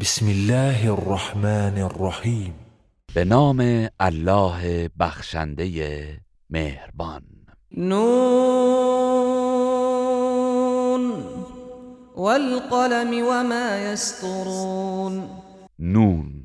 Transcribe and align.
بسم 0.00 0.26
الله 0.26 0.90
الرحمن 0.92 1.78
الرحیم 1.78 2.54
به 3.14 3.24
نام 3.24 3.88
الله 4.00 4.90
بخشنده 5.00 6.20
مهربان. 6.50 7.22
نون 7.76 8.02
والقلم 12.16 13.26
وما 13.26 13.76
يسطرون 13.78 15.28
نون 15.78 16.44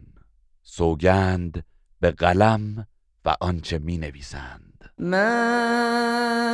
سوگند 0.64 1.64
به 2.00 2.12
قلم 2.12 2.88
و 3.26 3.36
آنچه 3.42 3.78
می 3.78 3.98
نویسند. 3.98 4.90
ما 5.00 5.18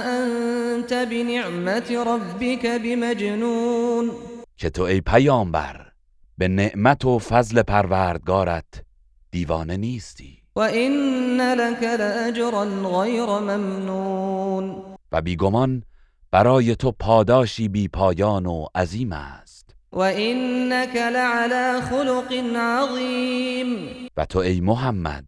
انت 0.05 0.93
بنعمت 0.93 1.91
ربك 1.91 2.65
بمجنون. 2.65 4.11
که 4.57 4.69
تو 4.69 4.83
ای 4.83 5.01
پیامبر 5.01 5.88
به 6.39 6.47
نعمت 6.47 7.05
و 7.05 7.19
فضل 7.19 7.61
پروردگارت 7.61 8.83
دیوانه 9.31 9.77
نیستی. 9.77 10.37
و 10.55 10.59
این 10.59 11.41
لك 11.41 11.83
لاجرا 11.83 12.65
غیر 13.01 13.25
ممنون. 13.25 14.75
و 15.11 15.21
بیگمان 15.21 15.83
برای 16.31 16.75
تو 16.75 16.91
پاداشی 16.91 17.67
بی 17.67 17.87
پایان 17.87 18.45
و 18.45 18.65
عظیم 18.75 19.11
است. 19.11 19.75
و 19.91 19.99
اینک 19.99 20.95
لعلى 20.95 21.81
خلق 21.81 22.31
عظیم. 22.55 23.89
و 24.17 24.25
تو 24.25 24.39
ای 24.39 24.61
محمد 24.61 25.27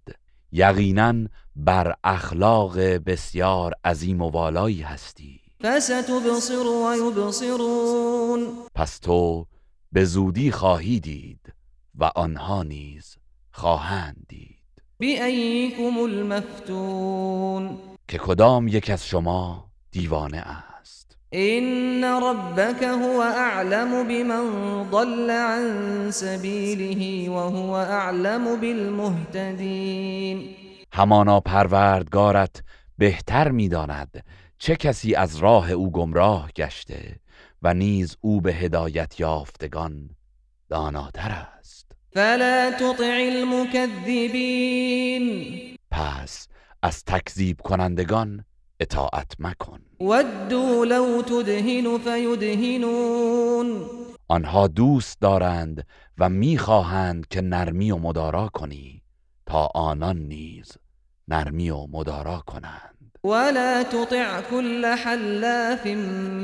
یقینا 0.52 1.14
بر 1.55 1.95
اخلاق 2.03 2.80
بسیار 2.80 3.73
عظیم 3.86 4.22
و 4.22 4.30
والایی 4.30 4.81
هستی. 4.81 5.41
فستبصر 5.64 6.67
و 6.67 6.95
یبصرون. 6.95 8.48
پس 8.75 9.00
تو 9.00 9.45
به 9.94 10.05
زودی 10.05 10.52
خواهی 10.52 11.00
دید 11.00 11.54
و 11.95 12.04
آنها 12.16 12.63
نیز 12.63 13.16
خواهند 13.52 14.26
دید. 14.27 14.58
بأيكم 15.00 15.97
المفتون. 15.97 17.78
که 18.08 18.17
کدام 18.17 18.67
یک 18.67 18.89
از 18.89 19.06
شما 19.08 19.72
دیوانه 19.92 20.38
است؟ 20.38 21.17
این 21.30 22.03
ربك 22.03 22.84
هو 22.84 23.19
اعلم 23.19 24.08
بمن 24.08 24.45
ضل 24.92 25.30
عن 25.30 26.12
سبیله 26.12 27.30
وهو 27.30 27.72
اعلم 27.72 28.62
بالمهتدین. 28.62 30.50
همانا 30.94 31.39
پروردگارت 31.39 32.64
بهتر 32.97 33.52
می‌داند 33.52 34.23
چه 34.58 34.75
کسی 34.75 35.16
از 35.16 35.38
راه 35.38 35.72
او 35.72 35.92
گمراه 35.92 36.52
گشته 36.56 37.19
و 37.62 37.73
نیز 37.73 38.17
او 38.22 38.42
به 38.42 38.54
هدایت 38.54 39.20
یافتگان 39.20 40.09
داناتر 40.70 41.31
است. 41.31 41.92
فلا 42.14 42.72
تطع 42.72 43.30
المكذبین 43.31 45.26
پس 45.92 46.48
از 46.81 47.03
تکذیب 47.03 47.62
کنندگان 47.62 48.45
اطاعت 48.80 49.31
مکن. 49.40 49.80
ودوا 50.00 50.84
لو 50.84 51.22
تدهن 51.22 51.98
فیدهنون. 51.98 53.86
آنها 54.28 54.68
دوست 54.68 55.22
دارند 55.22 55.88
و 56.18 56.30
می‌خواهند 56.30 57.28
که 57.28 57.42
نرمی 57.42 57.92
و 57.92 57.98
مدارا 57.98 58.48
کنی 58.48 59.02
تا 59.46 59.70
آنان 59.75 60.18
نیز 60.18 60.72
نرمی 61.28 61.70
و 61.70 61.88
مدارا 61.88 62.44
کنند. 62.48 63.00
ولا 63.23 63.83
تطع 63.83 64.41
كل 64.41 64.86
حلاف 64.86 65.88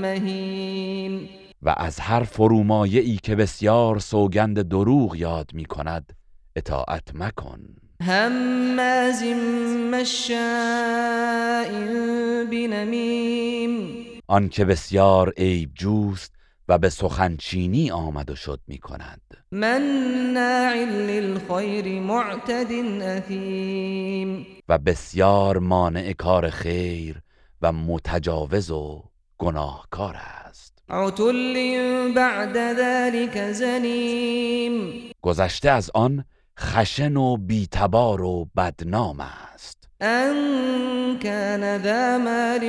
مهین 0.01 1.29
و 1.61 1.73
از 1.77 1.99
هر 1.99 2.23
فرومایه 2.23 3.01
ای 3.01 3.15
که 3.23 3.35
بسیار 3.35 3.99
سوگند 3.99 4.69
دروغ 4.69 5.15
یاد 5.15 5.49
می 5.53 5.65
کند 5.65 6.13
اطاعت 6.55 7.03
مکن. 7.13 7.59
هماز 8.01 9.23
مشاء 9.93 10.37
بنمیم. 12.51 14.05
آن 14.27 14.49
که 14.49 14.65
بسیار 14.65 15.33
عیب 15.37 15.73
جوست 15.73 16.36
و 16.69 16.77
به 16.77 16.89
سخنچینی 16.89 17.91
آمد 17.91 18.29
و 18.29 18.35
شد 18.35 18.59
می 18.67 18.77
کند 18.77 19.21
مناع 19.51 20.75
للخیر 20.85 21.99
معتد 21.99 22.71
اثیم. 23.01 24.47
و 24.69 24.77
بسیار 24.77 25.57
مانع 25.57 26.13
کار 26.13 26.49
خیر 26.49 27.21
و 27.61 27.71
متجاوز 27.71 28.71
و 28.71 29.03
گناهکار 29.37 30.15
است. 30.15 30.77
عتل 30.89 32.13
بعد 32.13 32.73
ذلك 32.73 33.51
زنیم. 33.51 35.11
گذشته 35.21 35.69
از 35.69 35.91
آن 35.93 36.25
خشن 36.59 37.17
و 37.17 37.37
بیتبار 37.37 38.21
و 38.21 38.49
بدنام 38.57 39.19
است. 39.19 39.89
ان 40.01 40.35
کان 41.23 41.83
ذا 41.83 42.17
مال 42.17 42.63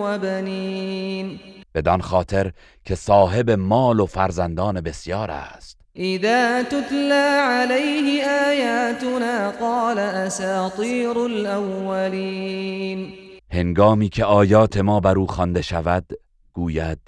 و 0.00 0.18
بنین. 0.18 1.40
بدان 1.76 2.00
خاطر 2.00 2.52
که 2.84 2.94
صاحب 2.94 3.50
مال 3.50 4.00
و 4.00 4.06
فرزندان 4.06 4.80
بسیار 4.80 5.30
است. 5.30 5.80
اذا 5.94 6.62
تتلى 6.62 7.38
عليه 7.40 8.24
آیاتنا 8.48 9.50
قال 9.60 9.98
اساطیر 9.98 11.18
الاولین 11.18 13.12
هنگامی 13.50 14.08
که 14.08 14.24
آیات 14.24 14.76
ما 14.76 15.00
بر 15.00 15.18
او 15.18 15.26
خوانده 15.26 15.62
شود 15.62 16.04
گوید 16.52 16.98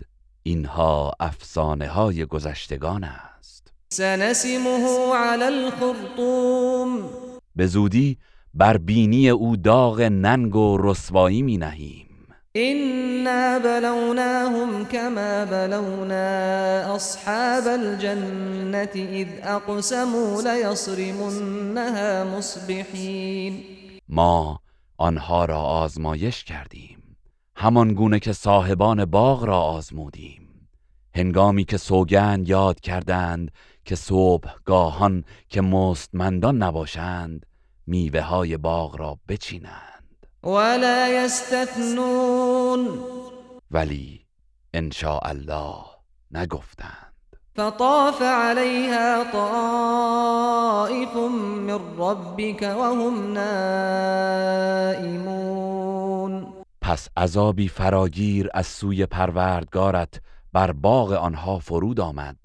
اینها 0.42 1.12
افسانه 1.20 1.88
های 1.88 2.24
گذشتگان 2.24 3.04
است. 3.04 3.72
سنسمه 3.88 5.14
على 5.14 5.44
الخرطوم. 5.44 7.00
به 7.56 7.66
زودی 7.66 8.18
بر 8.54 8.76
بینی 8.76 9.28
او 9.28 9.56
داغ 9.56 10.00
ننگ 10.00 10.56
و 10.56 10.78
رسوایی 10.80 11.42
می 11.42 11.58
نهیم. 11.58 12.07
إنا 12.56 13.58
بلوناهم 13.58 14.84
كما 14.84 15.44
بلونا 15.44 16.96
أصحاب 16.96 17.66
الجنة 17.66 18.94
إذ 18.94 19.28
أقسموا 19.42 20.42
ليصرمنها 20.42 22.24
مصبحين. 22.24 23.64
ما 24.08 24.58
آنها 24.96 25.44
را 25.44 25.62
آزمایش 25.62 26.44
کردیم. 26.44 27.16
همان 27.56 27.94
گونه 27.94 28.18
که 28.18 28.32
صاحبان 28.32 29.04
باغ 29.04 29.44
را 29.44 29.60
آزمودیم. 29.60 30.48
هنگامی 31.14 31.64
که 31.64 31.76
سوگند 31.76 32.48
یاد 32.48 32.80
کردند 32.80 33.50
که 33.84 33.94
صبح 33.96 34.48
گاهان 34.64 35.24
که 35.48 35.60
مستمندان 35.60 36.62
نباشند 36.62 37.46
میوه 37.86 38.20
های 38.20 38.56
باغ 38.56 38.96
را 38.96 39.18
بچینند. 39.28 39.97
ولا 40.42 41.24
يستثنون. 41.24 42.98
ولی 43.70 44.26
ان 44.74 44.90
الله 45.22 45.84
نگفتند. 46.32 47.08
فطاف 47.56 48.22
عليها 48.22 49.24
طائف 49.32 51.16
من 51.16 51.80
ربك 51.98 52.62
وهم 52.62 53.32
نائمون. 53.32 54.08
پس 56.80 57.08
عذابی 57.16 57.68
فراگیر 57.68 58.50
از 58.54 58.66
سوی 58.66 59.06
پروردگارت 59.06 60.20
بر 60.52 60.72
باغ 60.72 61.12
آنها 61.12 61.58
فرود 61.58 62.00
آمد 62.00 62.36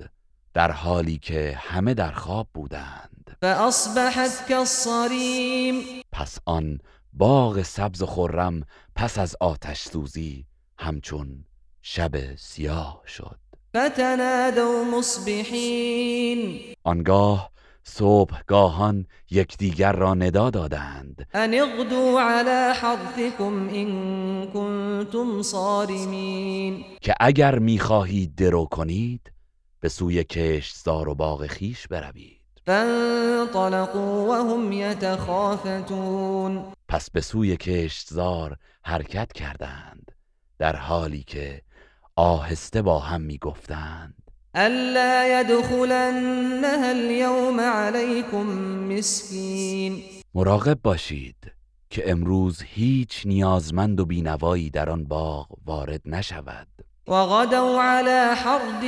در 0.53 0.71
حالی 0.71 1.17
که 1.17 1.57
همه 1.57 1.93
در 1.93 2.11
خواب 2.11 2.47
بودند. 2.53 3.37
فاصبحت 3.41 4.47
كالصريم. 4.49 5.83
پس 6.11 6.39
آن 6.45 6.79
باغ 7.13 7.61
سبز 7.61 8.01
و 8.01 8.05
خرم 8.05 8.63
پس 8.95 9.17
از 9.17 9.35
آتش 9.39 9.81
سوزی 9.81 10.45
همچون 10.77 11.45
شب 11.81 12.35
سیاه 12.35 13.01
شد. 13.07 13.39
فتنادوا 13.77 14.83
مصبحین. 14.97 16.59
آنگاه 16.83 17.49
صبحگاهان 17.83 19.05
یکدیگر 19.31 19.91
را 19.91 20.13
ندا 20.13 20.49
دادند. 20.49 21.27
ان 21.33 21.53
اغدوا 21.53 22.21
على 22.21 22.73
حرثكم 22.73 23.69
ان 23.73 24.47
كنتم 24.47 25.41
صارمین. 25.41 26.85
که 27.01 27.13
اگر 27.19 27.59
می‌خواهید 27.59 28.35
درو 28.35 28.65
کنید 28.65 29.31
به 29.79 29.89
سوی 29.89 30.23
کشتزار 30.23 31.09
و 31.09 31.15
باغ 31.15 31.47
خیش 31.47 31.87
بروید. 31.87 32.43
فانطلقوا 32.65 34.25
وهم 34.29 34.71
يتخافتون 34.71 36.63
پس 36.93 37.11
به 37.11 37.21
سوی 37.21 37.57
کشتزار 37.57 38.57
حرکت 38.83 39.33
کردند 39.33 40.11
در 40.59 40.75
حالی 40.75 41.23
که 41.23 41.61
آهسته 42.15 42.81
با 42.81 42.99
هم 42.99 43.21
می‌گفتند. 43.21 44.13
الا 44.55 45.41
يدخلنها 45.41 46.89
اليوم 46.89 47.59
عليكم 47.59 48.45
مسكين 48.89 50.03
مراقب 50.33 50.79
باشید 50.83 51.51
که 51.89 52.11
امروز 52.11 52.61
هیچ 52.65 53.25
نیازمند 53.25 53.99
و 53.99 54.05
بینوایی 54.05 54.69
در 54.69 54.89
آن 54.89 55.03
باغ 55.03 55.47
وارد 55.65 56.01
نشود. 56.05 56.67
وغدوا 57.07 57.83
على 57.83 58.35
حرد 58.35 58.83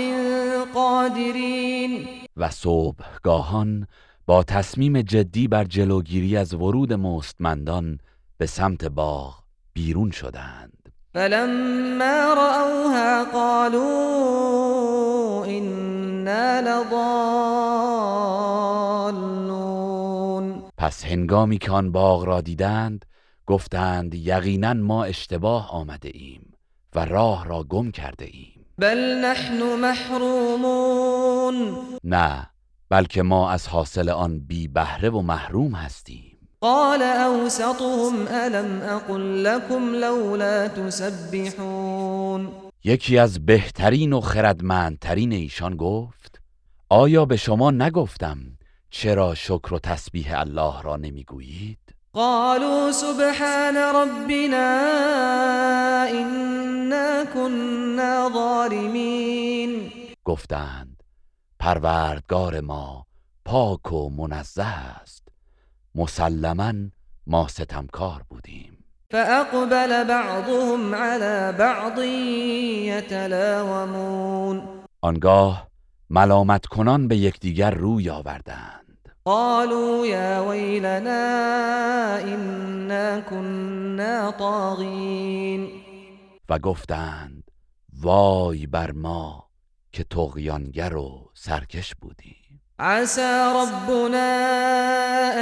قادرین. 0.73 2.07
و 2.37 2.49
صبحگاهان 2.49 3.87
با 4.27 4.43
تصمیم 4.43 5.01
جدی 5.01 5.47
بر 5.47 5.63
جلوگیری 5.63 6.37
از 6.37 6.53
ورود 6.53 6.93
مستمندان 6.93 7.99
به 8.37 8.45
سمت 8.45 8.85
باغ 8.85 9.35
بیرون 9.73 10.11
شدند. 10.11 10.91
فلما 11.13 12.33
رأوها 12.33 13.25
قالوا 13.33 13.85
إنا 15.45 16.59
لضالون. 16.59 17.03
پس 20.77 21.05
هنگامی 21.05 21.57
که 21.57 21.71
آن 21.71 21.91
باغ 21.91 22.23
را 22.23 22.41
دیدند 22.41 23.05
گفتند 23.45 24.15
یقینا 24.15 24.73
ما 24.73 25.03
اشتباه 25.03 25.71
آمده 25.71 26.09
ایم 26.13 26.53
و 26.95 27.05
راه 27.05 27.45
را 27.45 27.63
گم 27.63 27.91
کرده 27.91 28.25
ایم. 28.25 28.65
بل 28.77 28.97
نحن 28.97 29.79
محرومون. 29.81 31.77
نه 32.03 32.49
بلکه 32.89 33.23
ما 33.23 33.51
از 33.51 33.67
حاصل 33.67 34.09
آن 34.09 34.39
بی 34.39 34.67
بهره 34.67 35.09
و 35.09 35.21
محروم 35.21 35.75
هستیم. 35.75 36.37
قال 36.61 37.01
اوسطهم 37.01 38.27
الم 38.29 38.81
اقل 38.81 39.21
لكم 39.21 39.93
لولا 39.95 40.67
تسبحون. 40.67 42.51
یکی 42.83 43.17
از 43.17 43.45
بهترین 43.45 44.13
و 44.13 44.21
خردمندترین 44.21 45.31
ایشان 45.31 45.75
گفت 45.75 46.41
آیا 46.89 47.25
به 47.25 47.37
شما 47.37 47.71
نگفتم 47.71 48.37
چرا 48.89 49.35
شکر 49.35 49.73
و 49.73 49.79
تسبیح 49.79 50.39
الله 50.39 50.81
را 50.81 50.95
نمی‌گویید؟ 50.97 51.79
قالوا 52.13 52.91
سبحان 52.91 53.77
ربنا 53.77 54.81
إنا 56.05 57.25
كنا 57.33 58.29
ظالمين. 58.33 59.91
گفتند 60.25 60.94
پروردگار 61.65 62.61
ما 62.61 63.05
پاک 63.45 63.93
و 63.93 64.09
منزه 64.09 64.63
است. 64.63 65.27
مسلما 65.95 66.73
ما 67.27 67.47
ستمکار 67.47 68.23
بودیم. 68.29 68.85
فأقبل 69.11 70.03
بعضهم 70.03 70.95
على 70.95 71.57
بعض 71.57 71.99
يتلاومون. 72.93 74.61
آنگاه 75.01 75.67
ملامت 76.09 76.65
کنان 76.65 77.07
به 77.07 77.17
یکدیگر 77.17 77.71
روی 77.71 78.09
آوردند. 78.09 79.09
قالوا 79.25 80.07
يا 80.07 80.39
ويلنا 80.47 81.25
إنا 82.19 83.21
كنا 83.21 84.31
طاغين. 84.31 85.67
و 86.49 86.59
گفتند 86.59 87.43
وای 88.01 88.67
بر 88.67 88.91
ما 88.91 89.44
که 89.95 90.03
تغیانگر 90.03 90.95
و 90.95 91.29
سرکش 91.33 91.95
بودیم. 91.95 92.61
عسى 92.79 93.53
ربنا 93.55 94.31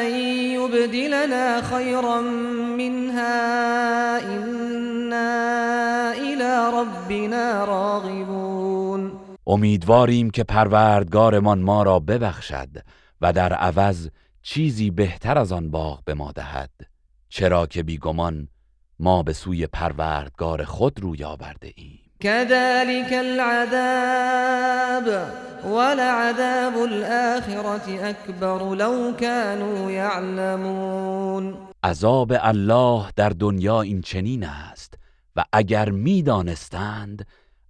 أن 0.01 0.11
يبدلنا 0.57 1.61
خيرا 1.61 2.21
منها 2.77 4.19
إنا 4.19 5.31
إلى 6.13 6.71
ربنا 6.73 7.65
راغبون. 7.65 9.11
امیدواریم 9.47 10.29
که 10.29 10.43
پروردگارمان 10.43 11.59
ما 11.59 11.83
را 11.83 11.99
ببخشد 11.99 12.69
و 13.21 13.33
در 13.33 13.53
عوض 13.53 14.09
چیزی 14.41 14.91
بهتر 14.91 15.37
از 15.37 15.51
آن 15.51 15.71
باغ 15.71 16.03
به 16.05 16.13
ما 16.13 16.31
دهد. 16.31 16.71
چرا 17.29 17.65
که 17.67 17.83
بیگمان 17.83 18.47
ما 18.99 19.23
به 19.23 19.33
سوی 19.33 19.67
پروردگار 19.67 20.63
خود 20.63 20.99
روی 20.99 21.23
آورده 21.23 21.71
ایم 21.75 22.02
كذلك 22.23 23.13
العذاب 23.13 25.07
ولعذاب 25.65 26.83
الآخرة 26.83 28.09
أكبر 28.09 28.75
لو 28.75 29.13
كانوا 29.19 29.91
يعلمون. 29.91 31.57
عذاب 31.83 32.31
الله 32.31 33.05
در 33.15 33.29
دنیا 33.29 33.81
این 33.81 34.01
چنین 34.01 34.43
است 34.43 34.93
و 35.35 35.43
اگر 35.53 35.89
می‌دانستند 35.89 37.25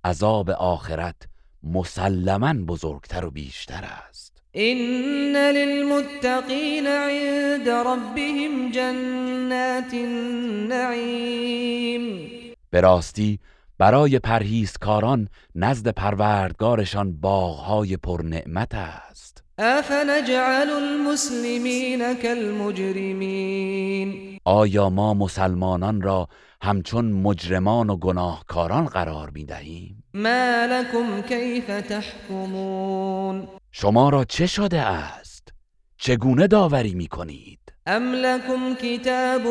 عذاب 0.06 0.50
آخرت 0.50 1.16
مسلما 1.64 2.54
بزرگتر 2.54 3.26
و 3.26 3.32
بیشتر 3.32 3.84
است. 4.10 4.34
إن 4.56 5.36
للمتقين 5.36 6.88
عند 6.88 7.70
ربهم 7.70 8.72
جنات 8.72 9.94
النعيم. 9.94 11.04
به 12.70 12.82
راستی 12.82 13.40
برای 13.84 14.20
پرهیزکاران 14.20 15.30
نزد 15.56 15.88
پروردگارشان 15.88 17.14
باغهای 17.14 17.98
پرنعمت 17.98 18.76
است 18.76 19.44
أفنجعل 19.60 20.70
المسلمين 20.70 22.14
كالمجرمين 22.14 23.60
آیا 24.46 24.90
ما 24.90 25.14
مسلمانان 25.14 26.02
را 26.02 26.28
همچون 26.62 27.12
مجرمان 27.12 27.90
و 27.90 27.98
گناهکاران 27.98 28.86
قرار 28.86 29.30
می 29.30 29.46
دهیم؟ 29.46 30.04
ما 30.14 30.68
لكم 30.70 31.22
كيف 31.22 31.66
تحكمون 31.66 33.48
شما 33.72 34.10
را 34.10 34.24
چه 34.24 34.48
شده 34.48 34.80
است؟ 34.82 35.54
چگونه 35.98 36.48
داوری 36.48 36.96
می 36.96 37.08
کنید؟ 37.08 37.62
أم 37.88 38.16
لكم 38.16 38.74
كتاب 38.74 39.44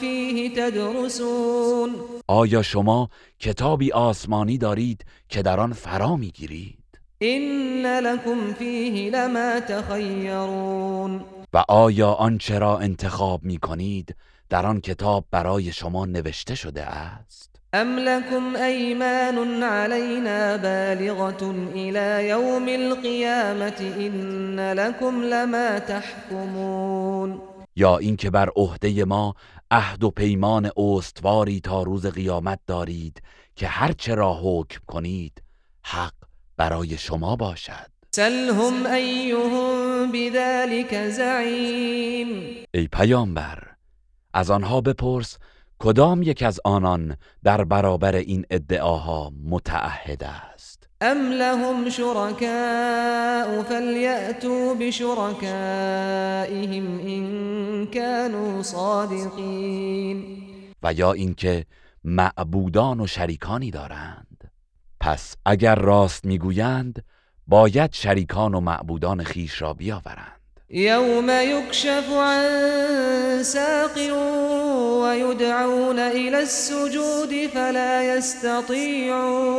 فيه 0.00 0.54
تدرسون 0.54 1.90
آیا 2.28 2.62
شما 2.62 3.08
کتابی 3.40 3.92
آسمانی 3.92 4.58
دارید 4.58 5.04
که 5.28 5.42
در 5.42 5.60
آن 5.60 5.72
فرا 5.72 6.16
می 6.16 6.30
گیرید؟ 6.30 6.78
إن 7.22 7.86
لكم 7.86 8.52
فيه 8.52 9.10
لما 9.10 9.60
تخيرون 9.60 11.20
و 11.52 11.64
آیا 11.68 12.12
آنچه 12.12 12.58
را 12.58 12.78
انتخاب 12.78 13.44
می 13.44 13.58
کنید 13.58 14.16
در 14.50 14.66
آن 14.66 14.80
کتاب 14.80 15.24
برای 15.30 15.72
شما 15.72 16.06
نوشته 16.06 16.54
شده 16.54 16.82
است؟ 16.82 17.50
أم 17.74 17.98
لكم 17.98 18.56
أيمان 18.56 19.62
علينا 19.62 20.56
بالغة 20.56 21.54
إلى 21.74 22.28
يوم 22.28 22.68
القيامة 22.68 23.94
إن 23.96 24.72
لكم 24.72 25.24
لما 25.24 25.78
تحكمون 25.78 27.45
یا 27.76 27.98
اینکه 27.98 28.30
بر 28.30 28.50
عهده 28.56 29.04
ما 29.04 29.34
عهد 29.70 30.04
و 30.04 30.10
پیمان 30.10 30.70
استواری 30.76 31.60
تا 31.60 31.82
روز 31.82 32.06
قیامت 32.06 32.60
دارید 32.66 33.22
که 33.56 33.66
هر 33.66 33.92
چه 33.92 34.14
را 34.14 34.40
حکم 34.42 34.80
کنید 34.86 35.42
حق 35.82 36.14
برای 36.56 36.98
شما 36.98 37.36
باشد. 37.36 37.96
سلهم 38.10 38.86
أيهم 38.86 40.12
بذلك 40.12 41.08
زعيم 41.10 42.28
ای 42.74 42.88
پیامبر 42.88 43.62
از 44.34 44.50
آنها 44.50 44.80
بپرس 44.80 45.38
کدام 45.78 46.22
یک 46.22 46.42
از 46.42 46.60
آنان 46.64 47.16
در 47.44 47.64
برابر 47.64 48.14
این 48.14 48.46
ادعاها 48.50 49.32
متعهد 49.44 50.24
است. 50.24 50.55
أم 51.02 51.32
لهم 51.32 51.88
شركاء 51.88 53.62
فليأتوا 53.62 54.74
بشركائهم 54.74 55.26
إن 57.00 57.86
كانوا 57.86 58.62
صادقين 58.62 60.42
و 60.82 60.92
یا 60.92 61.12
اینکه 61.12 61.66
معبودان 62.04 63.00
و 63.00 63.06
شریکانی 63.06 63.70
دارند. 63.70 64.50
پس 65.00 65.36
اگر 65.46 65.74
راست 65.74 66.24
می‌گویند 66.24 67.04
باید 67.46 67.92
شریکان 67.92 68.54
و 68.54 68.60
معبودان 68.60 69.24
خیش 69.24 69.62
را 69.62 69.74
بیاورند. 69.74 70.36
يوم 70.70 71.30
يكشف 71.30 72.12
عن 72.12 73.42
ساق 73.42 73.96
ويدعون 75.02 75.98
إلى 75.98 76.42
السجود 76.42 77.46
فلا 77.54 78.16
يستطيعون 78.16 79.56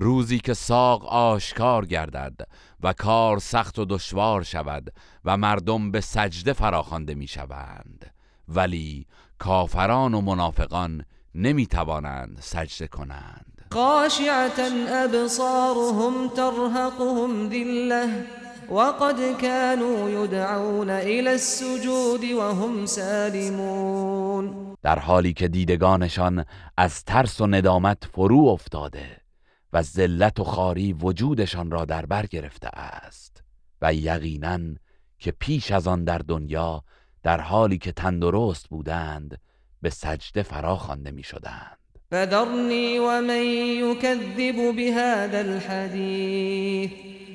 روزی 0.00 0.38
که 0.38 0.54
ساق 0.54 1.04
آشکار 1.06 1.86
گردد 1.86 2.48
و 2.82 2.92
کار 2.92 3.38
سخت 3.38 3.78
و 3.78 3.84
دشوار 3.84 4.42
شود 4.42 4.92
و 5.24 5.36
مردم 5.36 5.90
به 5.90 6.00
سجده 6.00 6.52
فراخوانده 6.52 7.14
می 7.14 7.26
شوند 7.26 8.14
ولی 8.48 9.06
کافران 9.38 10.14
و 10.14 10.20
منافقان 10.20 11.04
نمی 11.34 11.66
توانند 11.66 12.38
سجده 12.40 12.86
کنند. 12.86 13.66
خاشعة 13.72 14.60
أبصارهم 15.04 16.28
ترهقهم 16.28 17.48
ذلة 17.48 18.24
وقد 18.70 19.40
كانوا 19.40 20.10
يدعون 20.10 20.90
إلى 20.90 21.28
السجود 21.28 22.24
وهم 22.24 22.86
سالمون. 22.86 24.54
در 24.82 24.98
حالی 24.98 25.32
که 25.32 25.48
دیدگانشان 25.48 26.44
از 26.76 27.04
ترس 27.04 27.40
و 27.40 27.46
ندامت 27.46 28.04
فرو 28.12 28.46
افتاده 28.46 29.27
و 29.72 29.82
ذلت 29.82 30.40
و 30.40 30.44
خاری 30.44 30.92
وجودشان 30.92 31.70
را 31.70 31.84
در 31.84 32.06
بر 32.06 32.26
گرفته 32.26 32.68
است 32.68 33.42
و 33.82 33.94
یقینا 33.94 34.58
که 35.18 35.30
پیش 35.30 35.70
از 35.70 35.86
آن 35.86 36.04
در 36.04 36.18
دنیا 36.18 36.84
در 37.22 37.40
حالی 37.40 37.78
که 37.78 37.92
تندرست 37.92 38.68
بودند 38.68 39.38
به 39.82 39.90
سجده 39.90 40.42
فرا 40.42 40.76
خوانده 40.76 41.10
می 41.10 41.22
شدند 41.22 41.78
فذرني 42.10 42.98
ومن 42.98 43.42
يكذب 43.82 44.76
بهذا 44.76 45.38
الحديث 45.38 46.90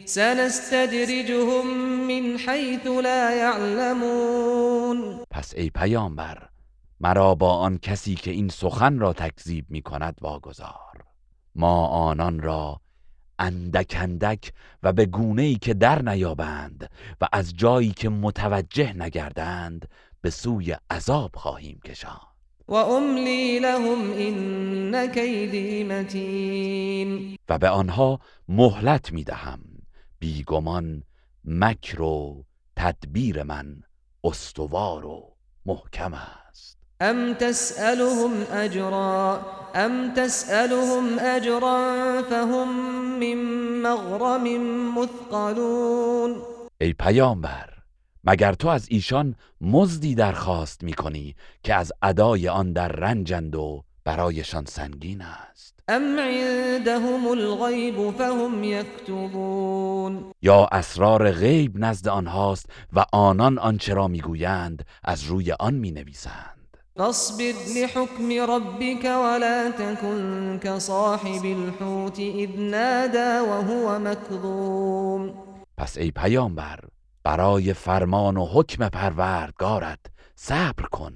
سنستدرجهم 0.06 1.68
من 2.08 2.38
حيث 2.38 2.86
لا 2.86 3.36
يعلمون 3.36 5.26
پس 5.32 5.54
ای 5.54 5.70
پیامبر 5.70 6.50
مرا 7.00 7.36
با 7.36 7.58
آن 7.58 7.78
کسی 7.78 8.16
که 8.16 8.32
این 8.32 8.50
سخن 8.50 9.00
را 9.00 9.14
تکذیب 9.14 9.66
می 9.70 9.82
کند 9.82 10.16
واگذار. 10.22 11.03
ما 11.56 11.88
آنان 11.88 12.40
را 12.40 12.82
اندک 13.40 13.98
اندک 14.00 14.54
و 14.84 14.94
به 14.94 15.06
گونه 15.06 15.42
ای 15.42 15.56
که 15.56 15.74
در 15.74 16.02
نیابند 16.02 16.90
و 17.22 17.28
از 17.32 17.54
جایی 17.58 17.92
که 17.92 18.10
متوجه 18.10 18.94
نگردند 18.94 19.90
به 20.22 20.30
سوی 20.30 20.76
عذاب 20.90 21.32
خواهیم 21.36 21.80
کشان 21.86 22.22
و 22.68 22.74
املی 22.74 23.60
لهم 23.60 24.12
این 24.12 25.08
کیدی 25.08 25.84
متین. 25.84 27.38
و 27.50 27.58
به 27.58 27.70
آنها 27.70 28.20
مهلت 28.48 29.14
می 29.14 29.24
دهم 29.24 29.60
بیگمان 30.20 31.04
مکر 31.46 32.02
و 32.02 32.46
تدبیر 32.76 33.44
من 33.44 33.82
استوار 34.24 35.06
و 35.06 35.36
محکم 35.66 36.14
است. 36.14 36.83
ام 37.04 37.34
تسألهم 37.34 38.32
اجرا 38.52 39.40
ام 39.76 40.14
تسألهم 40.14 41.20
اجرا 41.20 42.24
فهم 42.30 42.70
من 43.20 43.38
مغرم 43.82 44.44
مثقلون. 45.00 46.42
ای 46.82 46.94
پیامبر 46.94 47.70
مگر 48.24 48.54
تو 48.54 48.68
از 48.68 48.88
ایشان 48.90 49.36
مزدی 49.62 50.16
درخواست 50.16 50.84
می 50.84 50.94
کنی 50.94 51.36
که 51.64 51.74
از 51.74 51.92
ادای 52.02 52.50
آن 52.50 52.74
در 52.74 52.88
رنجند 52.88 53.56
و 53.56 53.84
برایشان 54.06 54.66
سنگین 54.66 55.22
است؟ 55.22 55.80
ام 55.88 56.20
عندهم 56.20 57.28
الغیب 57.28 58.12
فهم 58.12 58.64
یکتبون. 58.64 60.32
یا 60.42 60.68
اسرار 60.72 61.32
غیب 61.32 61.72
نزد 61.76 62.08
آنهاست 62.08 62.66
و 62.94 63.06
آنان 63.14 63.60
آنچه 63.60 63.94
را 63.94 64.08
می‌گویند 64.08 64.86
از 65.04 65.24
روی 65.24 65.52
آن 65.52 65.74
می 65.74 65.92
نویسند 65.92 66.53
فاصبر 66.96 67.54
لحكم 67.76 68.32
ربك 68.32 69.06
ولا 69.06 69.72
تكن 69.72 70.60
كصاحب 70.64 71.46
الحوت 71.46 72.20
اذ 72.20 72.60
نادى 72.60 73.40
وهو 73.50 74.00
مكظوم. 74.00 75.34
پس 75.78 75.98
ای 75.98 76.12
پیامبر 76.12 76.80
برای 77.24 77.74
فرمان 77.74 78.38
و 78.38 78.46
حکم 78.46 78.90
پروردگارت 78.90 80.00
صبر 80.36 80.86
کن 80.92 81.14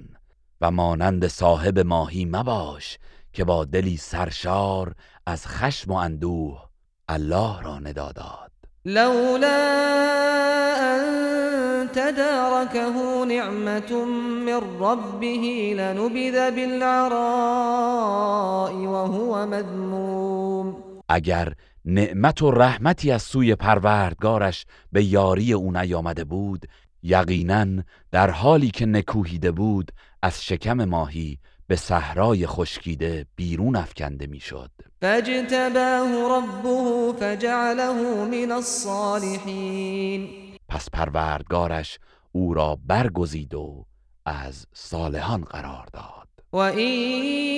و 0.60 0.70
مانند 0.70 1.26
صاحب 1.26 1.78
ماهی 1.78 2.24
مباش 2.24 2.98
که 3.32 3.44
با 3.44 3.64
دلی 3.64 3.96
سرشار 3.96 4.94
از 5.26 5.46
خشم 5.46 5.92
و 5.92 5.94
اندوه 5.94 6.68
الله 7.08 7.62
را 7.62 7.78
ندا 7.78 8.12
داد. 8.12 8.52
لولا 8.84 9.56
ان 10.80 11.27
تداركه 11.98 13.24
نعمت 13.24 13.92
من 14.46 14.60
ربه 14.80 15.74
لنبذ 15.76 16.50
بالعراء 16.50 17.12
وهو 18.72 19.46
مذموم. 19.46 20.76
اگر 21.08 21.52
نعمت 21.84 22.42
و 22.42 22.50
رحمتی 22.50 23.10
از 23.10 23.22
سوی 23.22 23.54
پروردگارش 23.54 24.66
به 24.92 25.04
یاری 25.04 25.52
او 25.52 25.72
نیامده 25.72 26.24
بود 26.24 26.66
یقینا 27.02 27.66
در 28.12 28.30
حالی 28.30 28.70
که 28.70 28.86
نکوهیده 28.86 29.50
بود 29.52 29.92
از 30.22 30.44
شکم 30.44 30.84
ماهی 30.84 31.38
به 31.66 31.76
صحرای 31.76 32.46
خشکیده 32.46 33.26
بیرون 33.36 33.76
افکنده 33.76 34.26
می‌شد. 34.26 34.70
فاجتباه 35.00 36.08
ربه 36.36 37.12
فجعله 37.20 37.92
من 38.24 38.52
الصالحین. 38.52 40.47
پس 40.68 40.90
پروردگارش 40.90 41.98
او 42.32 42.54
را 42.54 42.78
برگزید 42.86 43.54
و 43.54 43.86
از 44.26 44.66
صالحان 44.72 45.44
قرار 45.44 45.86
داد. 45.92 46.28
وَإِن 46.52 46.92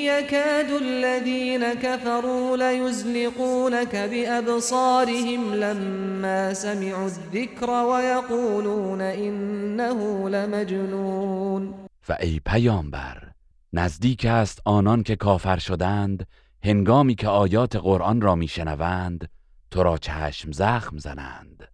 يَكَادُ 0.05 0.71
الَّذِينَ 0.83 1.75
كَفَرُوا 1.75 2.57
لَيُزْلِقُونَكَ 2.57 3.97
بِأَبْصَارِهِمْ 3.97 5.55
لَمَّا 5.55 6.55
سَمِعُوا 6.55 7.07
الذِّكْرَ 7.07 7.71
وَيَقُولُونَ 7.71 9.01
إِنَّهُ 9.01 10.29
لَمَجْنُونٌ. 10.29 11.75
و 12.09 12.17
ای 12.21 12.41
پیامبر 12.47 13.33
نزدیک 13.73 14.25
است 14.25 14.63
آنان 14.65 15.03
که 15.03 15.17
کافر 15.17 15.59
شدند 15.59 16.27
هنگامی 16.65 17.15
که 17.15 17.29
آیات 17.29 17.77
قرآن 17.77 18.21
را 18.21 18.35
میشنوند 18.35 19.29
تو 19.71 19.83
را 19.83 19.99
چشم 19.99 20.53
زخم 20.53 20.99
زنند. 20.99 21.70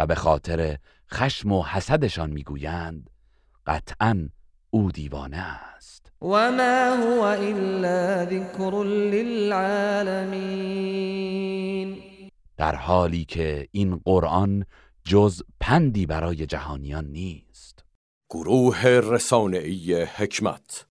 و 0.00 0.06
به 0.06 0.14
خاطر 0.14 0.78
خشم 1.12 1.52
و 1.52 1.62
حسدشان 1.62 2.30
می‌گویند 2.30 3.10
قطعا 3.66 4.28
او 4.70 4.92
دیوانه 4.92 5.36
است. 5.36 6.12
وما 6.20 6.96
هو 6.96 7.22
إلا 7.24 8.24
ذكر 8.24 8.84
للعالمين 8.84 10.30
در 12.56 12.74
حالی 12.74 13.24
که 13.24 13.68
این 13.70 14.00
قرآن 14.04 14.64
جز 15.04 15.42
پندی 15.60 16.06
برای 16.06 16.46
جهانیان 16.46 17.04
نیست. 17.04 17.84
گروه 18.30 18.86
رسانه‌ای 18.86 20.02
حکمت. 20.02 20.86